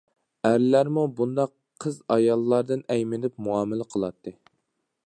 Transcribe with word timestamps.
ئەرلەرمۇ 0.49 1.03
بۇنداق 1.19 1.53
قىز- 1.85 2.01
ئاياللاردىن 2.17 2.83
ئەيمىنىپ 2.95 3.39
مۇئامىلە 3.49 3.89
قىلاتتى. 3.95 4.37